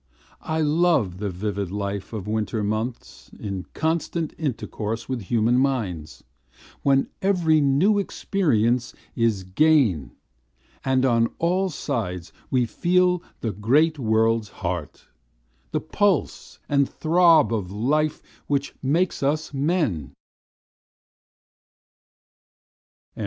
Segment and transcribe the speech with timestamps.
[0.47, 6.23] I love the vivid life of winter months In constant intercourse with human minds,
[6.81, 10.15] When every new experience is gain
[10.83, 15.05] And on all sides we feel the great world's heart;
[15.69, 20.15] The pulse and throb of life which makes us men!